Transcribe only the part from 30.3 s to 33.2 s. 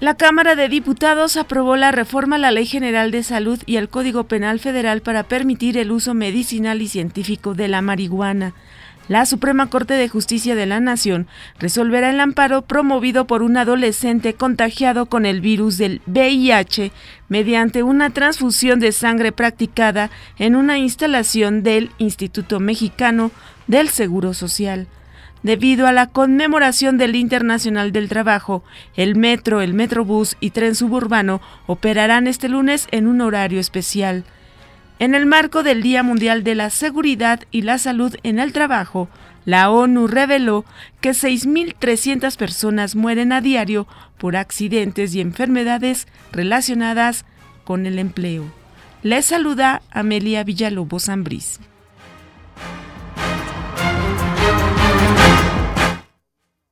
y tren suburbano operarán este lunes en un